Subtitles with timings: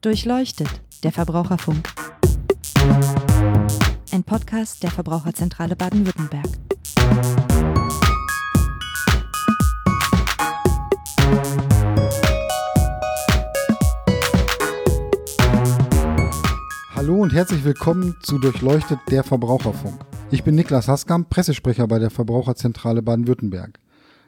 [0.00, 0.68] Durchleuchtet,
[1.02, 1.92] der Verbraucherfunk.
[4.12, 6.46] Ein Podcast der Verbraucherzentrale Baden-Württemberg.
[16.94, 20.00] Hallo und herzlich willkommen zu Durchleuchtet, der Verbraucherfunk.
[20.30, 23.80] Ich bin Niklas Haskamp, Pressesprecher bei der Verbraucherzentrale Baden-Württemberg.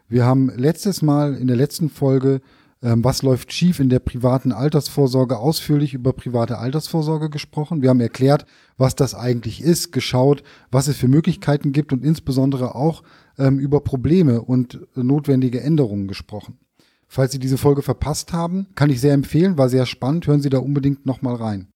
[0.09, 2.41] Wir haben letztes Mal in der letzten Folge
[2.83, 7.83] ähm, was läuft schief in der privaten Altersvorsorge, ausführlich über private Altersvorsorge gesprochen.
[7.83, 8.47] Wir haben erklärt,
[8.79, 13.03] was das eigentlich ist, geschaut, was es für Möglichkeiten gibt und insbesondere auch
[13.39, 16.59] ähm, über Probleme und notwendige Änderungen gesprochen.
[17.07, 20.51] Falls Sie diese Folge verpasst haben, kann ich sehr empfehlen, war sehr spannend, hören Sie
[20.51, 21.67] da unbedingt nochmal rein.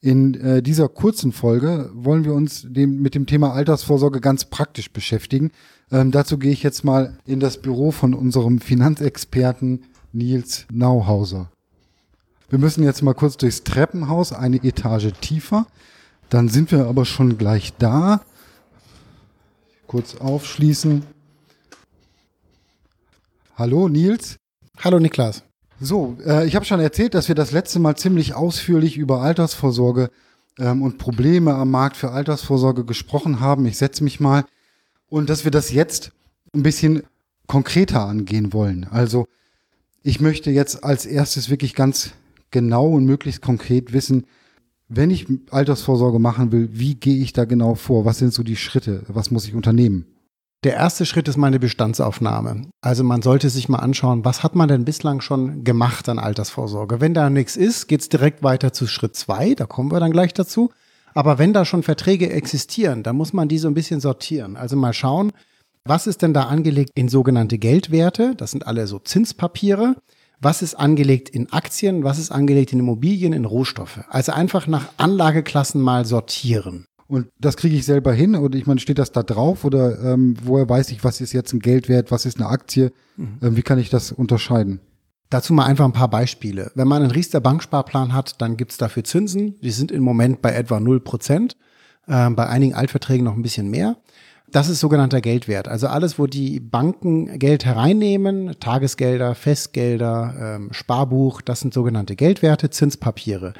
[0.00, 4.92] In äh, dieser kurzen Folge wollen wir uns dem, mit dem Thema Altersvorsorge ganz praktisch
[4.92, 5.52] beschäftigen.
[5.92, 11.50] Ähm, dazu gehe ich jetzt mal in das Büro von unserem Finanzexperten Nils Nauhauser.
[12.48, 15.66] Wir müssen jetzt mal kurz durchs Treppenhaus, eine Etage tiefer.
[16.28, 18.20] Dann sind wir aber schon gleich da.
[19.86, 21.02] Kurz aufschließen.
[23.56, 24.36] Hallo Nils.
[24.78, 25.44] Hallo Niklas.
[25.80, 30.10] So, äh, ich habe schon erzählt, dass wir das letzte Mal ziemlich ausführlich über Altersvorsorge
[30.58, 33.66] ähm, und Probleme am Markt für Altersvorsorge gesprochen haben.
[33.66, 34.44] Ich setze mich mal.
[35.08, 36.12] Und dass wir das jetzt
[36.54, 37.02] ein bisschen
[37.46, 38.86] konkreter angehen wollen.
[38.90, 39.26] Also
[40.02, 42.12] ich möchte jetzt als erstes wirklich ganz
[42.50, 44.26] genau und möglichst konkret wissen,
[44.88, 48.04] wenn ich Altersvorsorge machen will, wie gehe ich da genau vor?
[48.04, 49.04] Was sind so die Schritte?
[49.08, 50.06] Was muss ich unternehmen?
[50.64, 52.68] Der erste Schritt ist meine Bestandsaufnahme.
[52.82, 57.00] Also man sollte sich mal anschauen, was hat man denn bislang schon gemacht an Altersvorsorge?
[57.00, 60.34] Wenn da nichts ist, geht's direkt weiter zu Schritt zwei, da kommen wir dann gleich
[60.34, 60.70] dazu.
[61.14, 64.56] Aber wenn da schon Verträge existieren, dann muss man die so ein bisschen sortieren.
[64.56, 65.32] Also mal schauen,
[65.84, 68.34] was ist denn da angelegt in sogenannte Geldwerte?
[68.36, 69.96] Das sind alle so Zinspapiere.
[70.40, 72.04] Was ist angelegt in Aktien?
[72.04, 74.00] Was ist angelegt in Immobilien, in Rohstoffe?
[74.08, 76.86] Also einfach nach Anlageklassen mal sortieren.
[77.06, 78.34] Und das kriege ich selber hin?
[78.34, 79.64] Oder ich meine, steht das da drauf?
[79.64, 82.92] Oder ähm, woher weiß ich, was ist jetzt ein Geldwert, was ist eine Aktie?
[83.16, 83.38] Mhm.
[83.42, 84.80] Ähm, wie kann ich das unterscheiden?
[85.30, 86.72] Dazu mal einfach ein paar Beispiele.
[86.74, 89.60] Wenn man einen Riester Banksparplan hat, dann gibt es dafür Zinsen.
[89.60, 91.56] Die sind im Moment bei etwa 0 Prozent.
[92.06, 93.96] Äh, bei einigen Altverträgen noch ein bisschen mehr.
[94.52, 95.66] Das ist sogenannter Geldwert.
[95.66, 102.68] Also alles, wo die Banken Geld hereinnehmen, Tagesgelder, Festgelder, ähm, Sparbuch, das sind sogenannte Geldwerte,
[102.68, 103.54] Zinspapiere.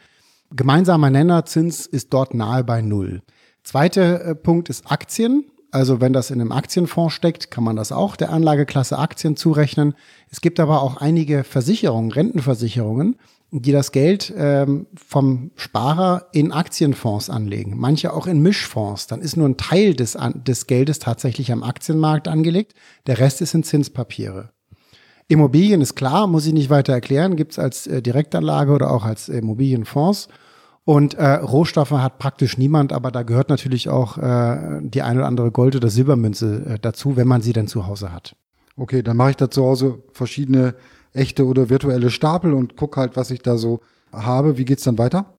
[0.55, 3.23] Gemeinsamer Nenner, Zins ist dort nahe bei Null.
[3.63, 5.47] Zweiter äh, Punkt ist Aktien.
[5.71, 9.95] Also wenn das in einem Aktienfonds steckt, kann man das auch der Anlageklasse Aktien zurechnen.
[10.31, 13.17] Es gibt aber auch einige Versicherungen, Rentenversicherungen,
[13.53, 19.07] die das Geld ähm, vom Sparer in Aktienfonds anlegen, manche auch in Mischfonds.
[19.07, 22.73] Dann ist nur ein Teil des, des Geldes tatsächlich am Aktienmarkt angelegt,
[23.07, 24.51] der Rest ist in Zinspapiere.
[25.29, 29.05] Immobilien ist klar, muss ich nicht weiter erklären, gibt es als äh, Direktanlage oder auch
[29.05, 30.29] als Immobilienfonds.
[30.85, 35.29] Und äh, Rohstoffe hat praktisch niemand, aber da gehört natürlich auch äh, die eine oder
[35.29, 38.35] andere Gold- oder Silbermünze äh, dazu, wenn man sie denn zu Hause hat.
[38.77, 40.75] Okay, dann mache ich da zu Hause verschiedene
[41.13, 43.81] echte oder virtuelle Stapel und gucke halt, was ich da so
[44.13, 44.59] habe.
[44.59, 45.35] Wie geht's dann weiter?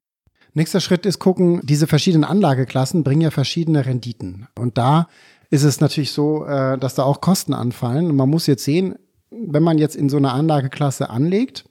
[0.54, 4.48] Nächster Schritt ist gucken, diese verschiedenen Anlageklassen bringen ja verschiedene Renditen.
[4.58, 5.08] Und da
[5.50, 8.08] ist es natürlich so, äh, dass da auch Kosten anfallen.
[8.08, 8.96] Und man muss jetzt sehen,
[9.32, 11.66] wenn man jetzt in so einer Anlageklasse anlegt,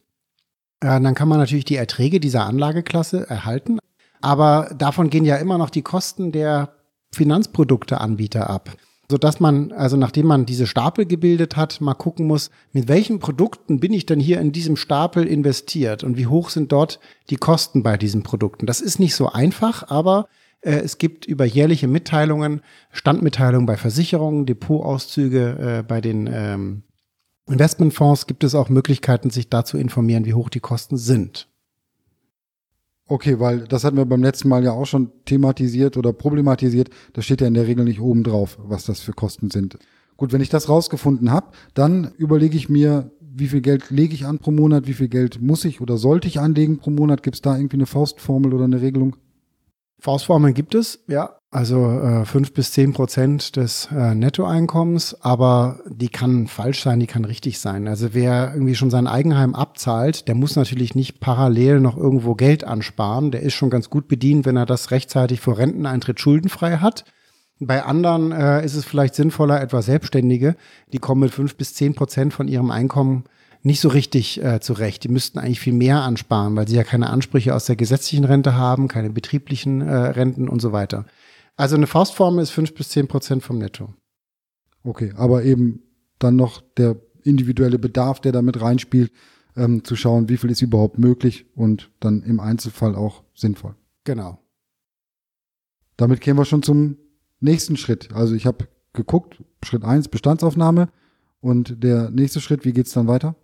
[0.80, 3.78] äh, dann kann man natürlich die Erträge dieser Anlageklasse erhalten.
[4.20, 6.74] Aber davon gehen ja immer noch die Kosten der
[7.14, 8.76] Finanzprodukteanbieter ab
[9.12, 13.78] sodass man, also nachdem man diese Stapel gebildet hat, mal gucken muss, mit welchen Produkten
[13.78, 17.82] bin ich denn hier in diesem Stapel investiert und wie hoch sind dort die Kosten
[17.82, 18.64] bei diesen Produkten.
[18.64, 20.28] Das ist nicht so einfach, aber
[20.62, 26.82] äh, es gibt über jährliche Mitteilungen, Standmitteilungen bei Versicherungen, Depotauszüge äh, bei den ähm,
[27.46, 31.48] Investmentfonds gibt es auch Möglichkeiten, sich da zu informieren, wie hoch die Kosten sind.
[33.08, 36.88] Okay, weil das hatten wir beim letzten Mal ja auch schon thematisiert oder problematisiert.
[37.12, 39.78] Das steht ja in der Regel nicht oben drauf, was das für Kosten sind.
[40.16, 44.26] Gut, wenn ich das rausgefunden habe, dann überlege ich mir, wie viel Geld lege ich
[44.26, 47.22] an pro Monat, wie viel Geld muss ich oder sollte ich anlegen pro Monat?
[47.22, 49.16] Gibt es da irgendwie eine Faustformel oder eine Regelung?
[50.00, 51.38] Faustformeln gibt es, ja.
[51.54, 57.06] Also äh, fünf bis zehn Prozent des äh, Nettoeinkommens, aber die kann falsch sein, die
[57.06, 57.88] kann richtig sein.
[57.88, 62.64] Also wer irgendwie schon sein Eigenheim abzahlt, der muss natürlich nicht parallel noch irgendwo Geld
[62.64, 63.32] ansparen.
[63.32, 67.04] Der ist schon ganz gut bedient, wenn er das rechtzeitig vor Renteneintritt schuldenfrei hat.
[67.60, 70.56] Bei anderen äh, ist es vielleicht sinnvoller, etwa Selbstständige,
[70.94, 73.24] die kommen mit fünf bis zehn Prozent von ihrem Einkommen
[73.62, 75.04] nicht so richtig äh, zurecht.
[75.04, 78.56] Die müssten eigentlich viel mehr ansparen, weil sie ja keine Ansprüche aus der gesetzlichen Rente
[78.56, 81.04] haben, keine betrieblichen äh, Renten und so weiter.
[81.62, 83.94] Also eine Faustformel ist fünf bis zehn Prozent vom Netto.
[84.82, 85.84] Okay, aber eben
[86.18, 89.12] dann noch der individuelle Bedarf, der damit reinspielt.
[89.54, 93.76] ähm, zu schauen, wie viel ist überhaupt möglich und dann im Einzelfall auch sinnvoll.
[94.02, 94.40] Genau.
[95.96, 96.96] Damit kämen wir schon zum
[97.38, 98.12] nächsten Schritt.
[98.12, 100.88] Also ich habe geguckt, Schritt eins Bestandsaufnahme
[101.40, 103.36] und der nächste Schritt, wie geht's dann weiter?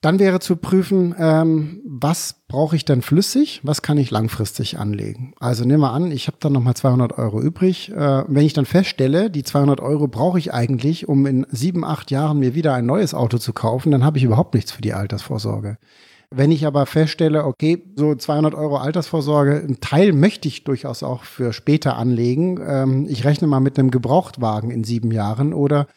[0.00, 5.34] Dann wäre zu prüfen, ähm, was brauche ich denn flüssig, was kann ich langfristig anlegen.
[5.40, 7.90] Also nehmen wir an, ich habe dann nochmal 200 Euro übrig.
[7.90, 12.12] Äh, wenn ich dann feststelle, die 200 Euro brauche ich eigentlich, um in sieben, acht
[12.12, 14.94] Jahren mir wieder ein neues Auto zu kaufen, dann habe ich überhaupt nichts für die
[14.94, 15.78] Altersvorsorge.
[16.30, 21.24] Wenn ich aber feststelle, okay, so 200 Euro Altersvorsorge, ein Teil möchte ich durchaus auch
[21.24, 22.60] für später anlegen.
[22.64, 25.88] Ähm, ich rechne mal mit einem Gebrauchtwagen in sieben Jahren oder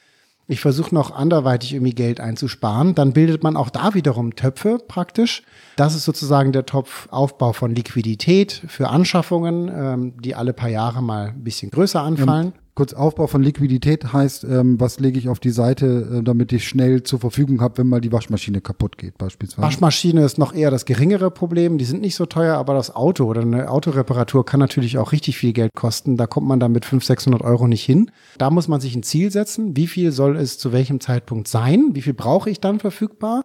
[0.52, 5.44] ich versuche noch anderweitig irgendwie Geld einzusparen, dann bildet man auch da wiederum Töpfe praktisch.
[5.78, 11.30] Das ist sozusagen der Topfaufbau von Liquidität für Anschaffungen, ähm, die alle paar Jahre mal
[11.30, 12.54] ein bisschen größer anfallen.
[12.82, 16.68] Kurz Aufbau von Liquidität heißt, ähm, was lege ich auf die Seite, äh, damit ich
[16.68, 19.62] schnell zur Verfügung habe, wenn mal die Waschmaschine kaputt geht beispielsweise.
[19.62, 21.78] Waschmaschine ist noch eher das geringere Problem.
[21.78, 25.38] Die sind nicht so teuer, aber das Auto oder eine Autoreparatur kann natürlich auch richtig
[25.38, 26.18] viel Geld kosten.
[26.18, 28.10] Da kommt man dann mit 500, 600 Euro nicht hin.
[28.40, 29.78] Da muss man sich ein Ziel setzen.
[29.78, 31.92] Wie viel soll es zu welchem Zeitpunkt sein?
[31.94, 33.44] Wie viel brauche ich dann verfügbar?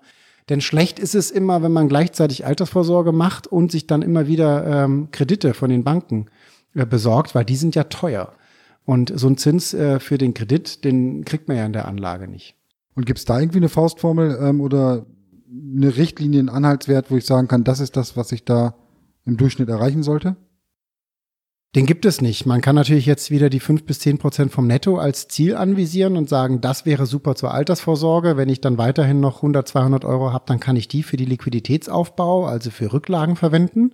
[0.48, 4.84] Denn schlecht ist es immer, wenn man gleichzeitig Altersvorsorge macht und sich dann immer wieder
[4.84, 6.28] ähm, Kredite von den Banken
[6.74, 8.32] äh, besorgt, weil die sind ja teuer.
[8.86, 12.28] Und so ein Zins äh, für den Kredit, den kriegt man ja in der Anlage
[12.28, 12.54] nicht.
[12.94, 15.04] Und gibt es da irgendwie eine Faustformel ähm, oder
[15.50, 18.74] eine Richtlinie, einen Anhaltswert, wo ich sagen kann, das ist das, was ich da
[19.26, 20.36] im Durchschnitt erreichen sollte?
[21.74, 22.46] Den gibt es nicht.
[22.46, 26.16] Man kann natürlich jetzt wieder die fünf bis zehn Prozent vom Netto als Ziel anvisieren
[26.16, 28.36] und sagen, das wäre super zur Altersvorsorge.
[28.36, 31.26] Wenn ich dann weiterhin noch 100, 200 Euro habe, dann kann ich die für die
[31.26, 33.92] Liquiditätsaufbau, also für Rücklagen verwenden.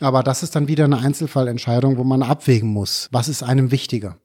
[0.00, 3.08] Aber das ist dann wieder eine Einzelfallentscheidung, wo man abwägen muss.
[3.12, 4.18] Was ist einem wichtiger?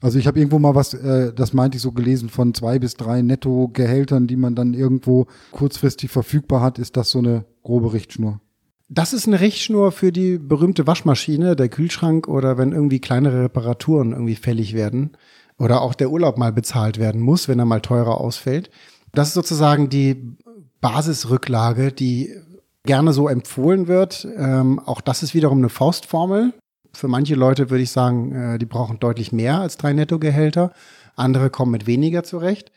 [0.00, 2.94] Also ich habe irgendwo mal was, äh, das meinte ich so gelesen, von zwei bis
[2.94, 6.78] drei Nettogehältern, die man dann irgendwo kurzfristig verfügbar hat.
[6.78, 8.40] Ist das so eine grobe Richtschnur?
[8.88, 14.12] Das ist eine Richtschnur für die berühmte Waschmaschine, der Kühlschrank oder wenn irgendwie kleinere Reparaturen
[14.12, 15.12] irgendwie fällig werden
[15.56, 18.70] oder auch der Urlaub mal bezahlt werden muss, wenn er mal teurer ausfällt.
[19.14, 20.36] Das ist sozusagen die
[20.80, 22.34] Basisrücklage, die
[22.84, 24.26] gerne so empfohlen wird.
[24.36, 26.52] Ähm, auch das ist wiederum eine Faustformel.
[26.92, 30.72] Für manche Leute würde ich sagen, äh, die brauchen deutlich mehr als drei Nettogehälter.
[31.16, 32.72] Andere kommen mit weniger zurecht.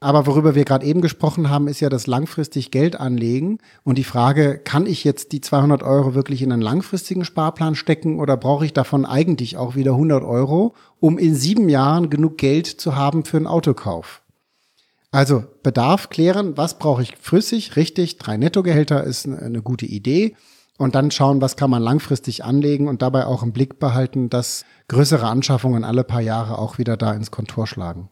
[0.00, 4.04] Aber worüber wir gerade eben gesprochen haben, ist ja das langfristig Geld anlegen und die
[4.04, 8.64] Frage, kann ich jetzt die 200 Euro wirklich in einen langfristigen Sparplan stecken oder brauche
[8.64, 13.24] ich davon eigentlich auch wieder 100 Euro, um in sieben Jahren genug Geld zu haben
[13.24, 14.22] für einen Autokauf?
[15.18, 20.36] Also Bedarf klären, was brauche ich flüssig, richtig, drei Nettogehälter ist eine gute Idee.
[20.78, 24.64] Und dann schauen, was kann man langfristig anlegen und dabei auch im Blick behalten, dass
[24.86, 28.10] größere Anschaffungen alle paar Jahre auch wieder da ins Kontor schlagen.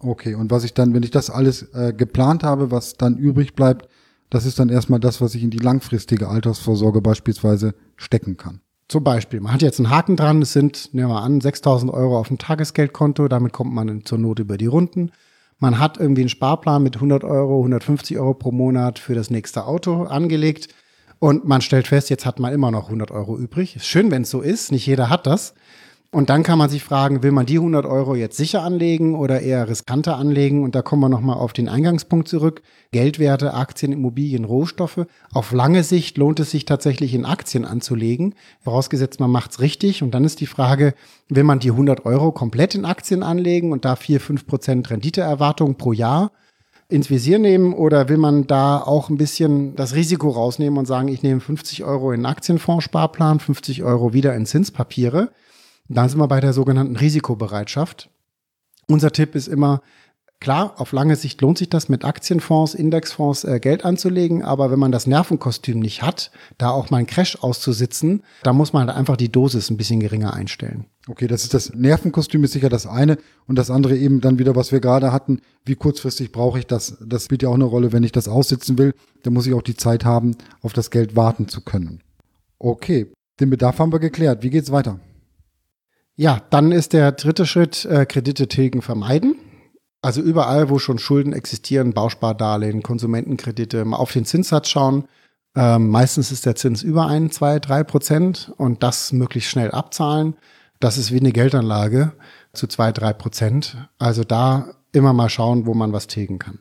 [0.00, 3.54] Okay, und was ich dann, wenn ich das alles äh, geplant habe, was dann übrig
[3.54, 3.88] bleibt,
[4.28, 8.62] das ist dann erstmal das, was ich in die langfristige Altersvorsorge beispielsweise stecken kann.
[8.88, 12.18] Zum Beispiel, man hat jetzt einen Haken dran, es sind, nehmen wir an, 6000 Euro
[12.18, 15.12] auf dem Tagesgeldkonto, damit kommt man zur Not über die Runden.
[15.62, 19.64] Man hat irgendwie einen Sparplan mit 100 Euro, 150 Euro pro Monat für das nächste
[19.64, 20.74] Auto angelegt
[21.20, 23.76] und man stellt fest, jetzt hat man immer noch 100 Euro übrig.
[23.76, 25.54] Ist schön, wenn es so ist, nicht jeder hat das.
[26.14, 29.40] Und dann kann man sich fragen, will man die 100 Euro jetzt sicher anlegen oder
[29.40, 30.62] eher riskanter anlegen?
[30.62, 32.60] Und da kommen wir nochmal auf den Eingangspunkt zurück.
[32.90, 35.06] Geldwerte, Aktien, Immobilien, Rohstoffe.
[35.32, 40.02] Auf lange Sicht lohnt es sich tatsächlich in Aktien anzulegen, vorausgesetzt man macht's richtig.
[40.02, 40.92] Und dann ist die Frage,
[41.30, 45.76] will man die 100 Euro komplett in Aktien anlegen und da 4, 5 Prozent Renditeerwartung
[45.76, 46.30] pro Jahr
[46.90, 51.08] ins Visier nehmen oder will man da auch ein bisschen das Risiko rausnehmen und sagen,
[51.08, 55.30] ich nehme 50 Euro in Aktienfondssparplan, 50 Euro wieder in Zinspapiere?
[55.94, 58.10] Dann sind wir bei der sogenannten Risikobereitschaft.
[58.88, 59.80] Unser Tipp ist immer,
[60.40, 64.78] klar, auf lange Sicht lohnt sich das mit Aktienfonds, Indexfonds äh, Geld anzulegen, aber wenn
[64.78, 68.96] man das Nervenkostüm nicht hat, da auch mal einen Crash auszusitzen, da muss man halt
[68.96, 70.86] einfach die Dosis ein bisschen geringer einstellen.
[71.08, 74.56] Okay, das ist das Nervenkostüm ist sicher das eine und das andere eben dann wieder,
[74.56, 76.96] was wir gerade hatten, wie kurzfristig brauche ich das?
[77.04, 79.62] Das spielt ja auch eine Rolle, wenn ich das aussitzen will, dann muss ich auch
[79.62, 82.00] die Zeit haben, auf das Geld warten zu können.
[82.58, 84.42] Okay, den Bedarf haben wir geklärt.
[84.42, 84.98] Wie geht's weiter?
[86.16, 89.36] Ja, dann ist der dritte Schritt äh, Kredite tilgen vermeiden.
[90.02, 95.04] Also überall, wo schon Schulden existieren, Bauspardarlehen, Konsumentenkredite, mal auf den Zinssatz schauen.
[95.54, 100.34] Ähm, meistens ist der Zins über ein, zwei, drei Prozent und das möglichst schnell abzahlen.
[100.80, 102.12] Das ist wie eine Geldanlage
[102.52, 103.76] zu zwei, drei Prozent.
[103.98, 106.58] Also da immer mal schauen, wo man was tilgen kann.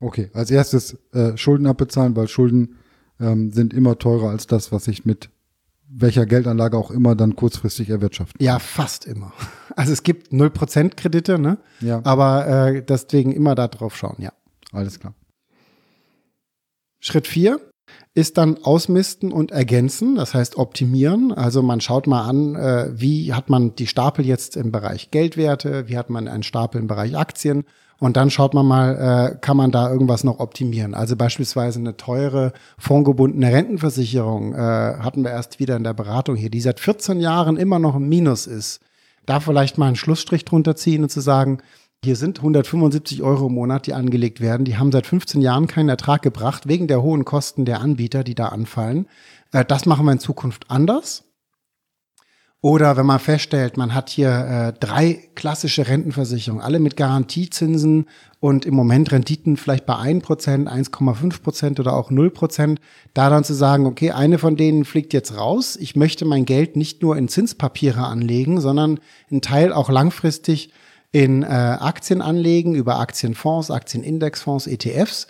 [0.00, 2.76] Okay, als erstes äh, Schulden abbezahlen, weil Schulden
[3.20, 5.30] ähm, sind immer teurer als das, was ich mit
[5.94, 8.42] welcher Geldanlage auch immer dann kurzfristig erwirtschaften.
[8.42, 9.32] Ja, fast immer.
[9.74, 11.56] Also es gibt 0% Kredite, ne?
[11.80, 12.02] Ja.
[12.04, 14.30] Aber äh, deswegen immer da drauf schauen, ja.
[14.70, 15.14] Alles klar.
[17.00, 17.58] Schritt vier
[18.12, 21.32] ist dann ausmisten und ergänzen, das heißt optimieren.
[21.32, 25.88] Also man schaut mal an, äh, wie hat man die Stapel jetzt im Bereich Geldwerte,
[25.88, 27.64] wie hat man einen Stapel im Bereich Aktien
[28.02, 30.92] und dann schaut man mal, äh, kann man da irgendwas noch optimieren.
[30.92, 36.50] Also beispielsweise eine teure fondgebundene Rentenversicherung äh, hatten wir erst wieder in der Beratung hier,
[36.50, 38.80] die seit 14 Jahren immer noch im Minus ist.
[39.24, 41.58] Da vielleicht mal einen Schlussstrich drunter ziehen und zu sagen,
[42.04, 44.64] hier sind 175 Euro im Monat, die angelegt werden.
[44.64, 48.34] Die haben seit 15 Jahren keinen Ertrag gebracht, wegen der hohen Kosten der Anbieter, die
[48.34, 49.06] da anfallen.
[49.52, 51.22] Äh, das machen wir in Zukunft anders.
[52.64, 58.06] Oder wenn man feststellt, man hat hier äh, drei klassische Rentenversicherungen, alle mit Garantiezinsen
[58.38, 62.78] und im Moment Renditen vielleicht bei 1%, 1,5% oder auch 0%,
[63.14, 65.74] da dann zu sagen, okay, eine von denen fliegt jetzt raus.
[65.74, 70.72] Ich möchte mein Geld nicht nur in Zinspapiere anlegen, sondern einen Teil auch langfristig
[71.10, 75.26] in äh, Aktien anlegen, über Aktienfonds, Aktienindexfonds, ETFs,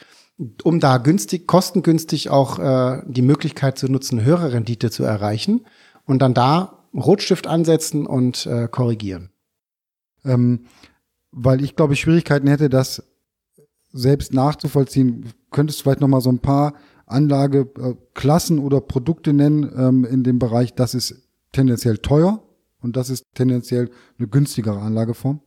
[0.65, 5.63] um da günstig, kostengünstig auch äh, die Möglichkeit zu nutzen, höhere Rendite zu erreichen
[6.05, 9.31] und dann da Rotstift ansetzen und äh, korrigieren.
[10.25, 10.67] Ähm,
[11.31, 13.03] weil ich glaube, ich Schwierigkeiten hätte, das
[13.93, 15.33] selbst nachzuvollziehen.
[15.51, 16.75] Könntest du vielleicht noch mal so ein paar
[17.07, 22.43] Anlageklassen oder Produkte nennen ähm, in dem Bereich, das ist tendenziell teuer
[22.81, 25.41] und das ist tendenziell eine günstigere Anlageform?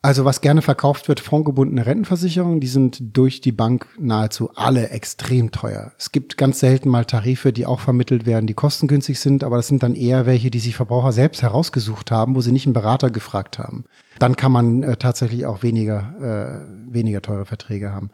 [0.00, 5.50] Also was gerne verkauft wird, fondgebundene Rentenversicherungen, die sind durch die Bank nahezu alle extrem
[5.50, 5.92] teuer.
[5.98, 9.66] Es gibt ganz selten mal Tarife, die auch vermittelt werden, die kostengünstig sind, aber das
[9.66, 13.10] sind dann eher welche, die sich Verbraucher selbst herausgesucht haben, wo sie nicht einen Berater
[13.10, 13.86] gefragt haben.
[14.20, 18.10] Dann kann man äh, tatsächlich auch weniger, äh, weniger teure Verträge haben.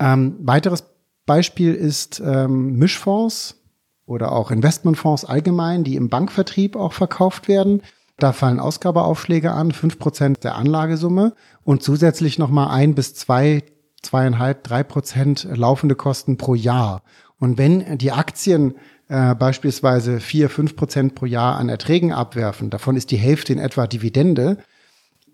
[0.00, 0.84] Ähm, weiteres
[1.24, 3.62] Beispiel ist ähm, Mischfonds
[4.06, 7.80] oder auch Investmentfonds allgemein, die im Bankvertrieb auch verkauft werden.
[8.18, 13.64] Da fallen Ausgabeaufschläge an, fünf Prozent der Anlagesumme und zusätzlich nochmal ein bis zwei,
[14.02, 17.02] zweieinhalb, drei Prozent laufende Kosten pro Jahr.
[17.38, 18.74] Und wenn die Aktien
[19.08, 23.58] äh, beispielsweise vier, fünf Prozent pro Jahr an Erträgen abwerfen, davon ist die Hälfte in
[23.58, 24.58] etwa Dividende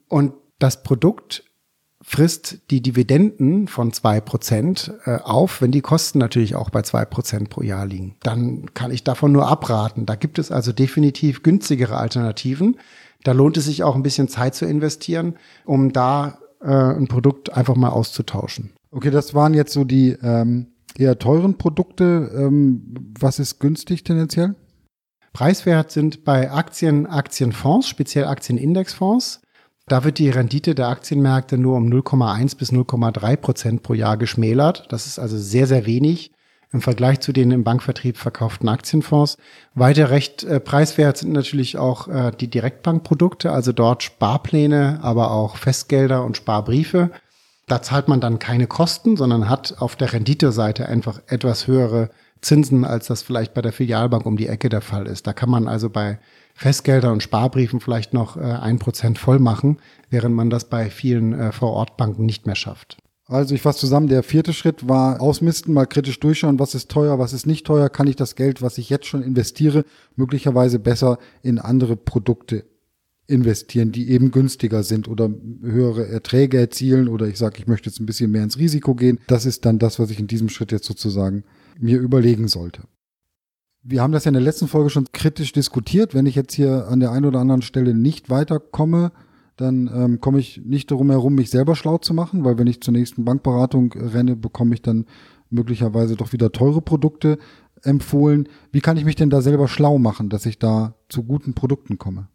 [0.08, 1.44] und das Produkt
[2.02, 7.04] frisst die Dividenden von zwei Prozent äh, auf, wenn die Kosten natürlich auch bei zwei
[7.04, 8.16] Prozent pro Jahr liegen.
[8.22, 10.06] Dann kann ich davon nur abraten.
[10.06, 12.78] Da gibt es also definitiv günstigere Alternativen.
[13.22, 17.52] Da lohnt es sich auch ein bisschen Zeit zu investieren, um da äh, ein Produkt
[17.52, 18.72] einfach mal auszutauschen.
[18.90, 22.30] Okay, das waren jetzt so die ähm, eher teuren Produkte.
[22.34, 24.54] Ähm, was ist günstig tendenziell?
[25.32, 29.42] Preiswert sind bei Aktien Aktienfonds, speziell Aktienindexfonds.
[29.90, 34.86] Da wird die Rendite der Aktienmärkte nur um 0,1 bis 0,3 Prozent pro Jahr geschmälert.
[34.90, 36.30] Das ist also sehr, sehr wenig
[36.70, 39.36] im Vergleich zu den im Bankvertrieb verkauften Aktienfonds.
[39.74, 45.56] Weiter recht äh, preiswert sind natürlich auch äh, die Direktbankprodukte, also dort Sparpläne, aber auch
[45.56, 47.10] Festgelder und Sparbriefe.
[47.66, 52.10] Da zahlt man dann keine Kosten, sondern hat auf der Renditeseite einfach etwas höhere
[52.42, 55.26] Zinsen, als das vielleicht bei der Filialbank um die Ecke der Fall ist.
[55.26, 56.20] Da kann man also bei
[56.60, 59.78] Festgelder und Sparbriefen vielleicht noch äh, ein Prozent voll machen,
[60.10, 62.98] während man das bei vielen äh, Vorortbanken nicht mehr schafft.
[63.24, 67.18] Also ich fasse zusammen, der vierte Schritt war ausmisten, mal kritisch durchschauen, was ist teuer,
[67.18, 69.86] was ist nicht teuer, kann ich das Geld, was ich jetzt schon investiere,
[70.16, 72.66] möglicherweise besser in andere Produkte
[73.26, 75.30] investieren, die eben günstiger sind oder
[75.62, 79.18] höhere Erträge erzielen oder ich sage, ich möchte jetzt ein bisschen mehr ins Risiko gehen.
[79.28, 81.44] Das ist dann das, was ich in diesem Schritt jetzt sozusagen
[81.78, 82.82] mir überlegen sollte.
[83.82, 86.14] Wir haben das ja in der letzten Folge schon kritisch diskutiert.
[86.14, 89.12] Wenn ich jetzt hier an der einen oder anderen Stelle nicht weiterkomme,
[89.56, 92.82] dann ähm, komme ich nicht darum herum, mich selber schlau zu machen, weil wenn ich
[92.82, 95.06] zur nächsten Bankberatung renne, bekomme ich dann
[95.50, 97.38] möglicherweise doch wieder teure Produkte
[97.82, 98.48] empfohlen.
[98.72, 101.98] Wie kann ich mich denn da selber schlau machen, dass ich da zu guten Produkten
[101.98, 102.28] komme?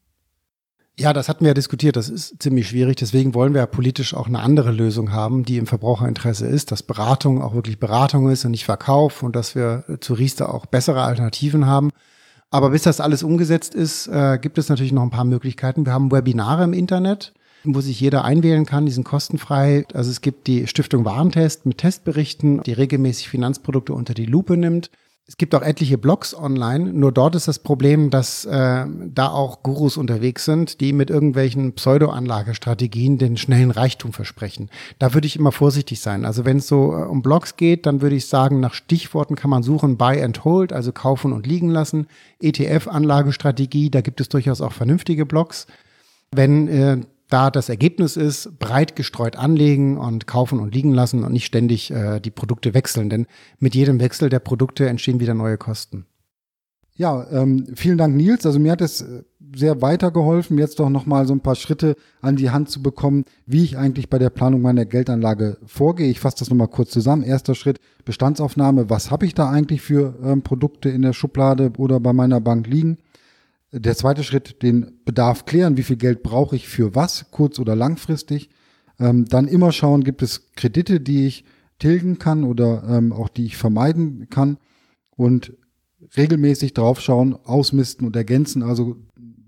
[0.97, 1.97] Ja, das hatten wir ja diskutiert.
[1.97, 2.95] Das ist ziemlich schwierig.
[2.95, 6.83] Deswegen wollen wir ja politisch auch eine andere Lösung haben, die im Verbraucherinteresse ist, dass
[6.83, 11.03] Beratung auch wirklich Beratung ist und nicht Verkauf und dass wir zu Riester auch bessere
[11.03, 11.91] Alternativen haben.
[12.49, 15.85] Aber bis das alles umgesetzt ist, äh, gibt es natürlich noch ein paar Möglichkeiten.
[15.85, 17.33] Wir haben Webinare im Internet,
[17.65, 18.85] wo sich jeder einwählen kann.
[18.85, 19.85] Die sind kostenfrei.
[19.93, 24.89] Also es gibt die Stiftung Warentest mit Testberichten, die regelmäßig Finanzprodukte unter die Lupe nimmt.
[25.27, 29.63] Es gibt auch etliche Blogs online, nur dort ist das Problem, dass äh, da auch
[29.63, 34.69] Gurus unterwegs sind, die mit irgendwelchen Pseudo-Anlagestrategien den schnellen Reichtum versprechen.
[34.99, 36.25] Da würde ich immer vorsichtig sein.
[36.25, 39.49] Also wenn es so äh, um Blogs geht, dann würde ich sagen, nach Stichworten kann
[39.49, 42.05] man suchen, Buy and Hold, also kaufen und liegen lassen,
[42.41, 45.65] ETF-Anlagestrategie, da gibt es durchaus auch vernünftige Blogs.
[46.31, 46.97] Wenn äh,
[47.29, 51.91] da das Ergebnis ist, breit gestreut anlegen und kaufen und liegen lassen und nicht ständig
[51.91, 53.09] äh, die Produkte wechseln.
[53.09, 53.27] Denn
[53.59, 56.05] mit jedem Wechsel der Produkte entstehen wieder neue Kosten.
[56.97, 58.45] Ja, ähm, vielen Dank, Nils.
[58.45, 62.37] Also mir hat es äh, sehr weitergeholfen, jetzt doch nochmal so ein paar Schritte an
[62.37, 66.09] die Hand zu bekommen, wie ich eigentlich bei der Planung meiner Geldanlage vorgehe.
[66.09, 67.23] Ich fasse das nochmal kurz zusammen.
[67.23, 68.89] Erster Schritt, Bestandsaufnahme.
[68.89, 72.67] Was habe ich da eigentlich für ähm, Produkte in der Schublade oder bei meiner Bank
[72.67, 72.97] liegen?
[73.71, 75.77] Der zweite Schritt, den Bedarf klären.
[75.77, 78.49] Wie viel Geld brauche ich für was, kurz- oder langfristig?
[78.99, 81.45] Ähm, dann immer schauen, gibt es Kredite, die ich
[81.79, 84.57] tilgen kann oder ähm, auch die ich vermeiden kann.
[85.17, 85.53] Und
[86.15, 88.63] regelmäßig draufschauen, ausmisten und ergänzen.
[88.63, 88.95] Also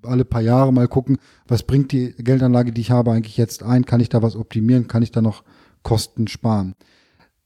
[0.03, 3.85] alle paar Jahre mal gucken, was bringt die Geldanlage, die ich habe, eigentlich jetzt ein?
[3.85, 4.87] Kann ich da was optimieren?
[4.87, 5.43] Kann ich da noch
[5.83, 6.75] Kosten sparen?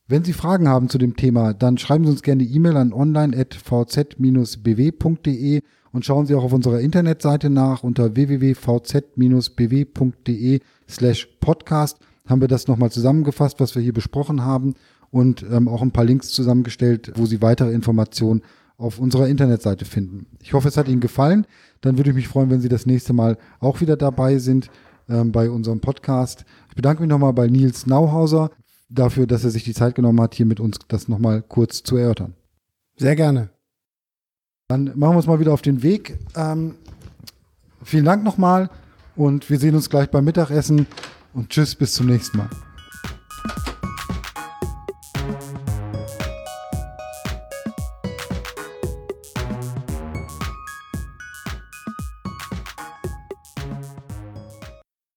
[0.08, 5.62] Wenn Sie Fragen haben zu dem Thema, dann schreiben Sie uns gerne E-Mail an online.vz-bw.de
[5.92, 9.02] und schauen Sie auch auf unserer Internetseite nach unter www.vz-bw.de
[10.88, 14.76] slash podcast haben wir das nochmal zusammengefasst, was wir hier besprochen haben
[15.10, 18.42] und ähm, auch ein paar Links zusammengestellt, wo Sie weitere Informationen
[18.78, 20.26] auf unserer Internetseite finden.
[20.42, 21.46] Ich hoffe, es hat Ihnen gefallen.
[21.82, 24.70] Dann würde ich mich freuen, wenn Sie das nächste Mal auch wieder dabei sind
[25.10, 26.46] ähm, bei unserem Podcast.
[26.70, 28.50] Ich bedanke mich nochmal bei Nils Nauhauser
[28.90, 31.98] dafür, dass er sich die Zeit genommen hat, hier mit uns das nochmal kurz zu
[31.98, 32.34] erörtern.
[32.98, 33.61] Sehr gerne.
[34.72, 36.18] Dann machen wir uns mal wieder auf den Weg.
[36.34, 36.76] Ähm,
[37.84, 38.70] vielen Dank nochmal
[39.18, 40.88] und wir sehen uns gleich beim Mittagessen
[41.34, 42.50] und tschüss, bis zum nächsten Mal.